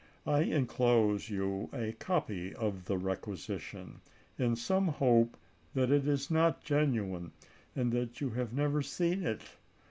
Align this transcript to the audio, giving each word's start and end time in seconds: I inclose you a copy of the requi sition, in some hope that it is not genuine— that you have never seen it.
I 0.25 0.39
inclose 0.41 1.29
you 1.29 1.69
a 1.71 1.91
copy 1.91 2.55
of 2.55 2.85
the 2.85 2.95
requi 2.97 3.35
sition, 3.37 3.97
in 4.35 4.55
some 4.55 4.87
hope 4.87 5.37
that 5.75 5.91
it 5.91 6.07
is 6.07 6.31
not 6.31 6.63
genuine— 6.63 7.33
that 7.75 8.19
you 8.19 8.31
have 8.31 8.51
never 8.51 8.81
seen 8.81 9.21
it. 9.21 9.41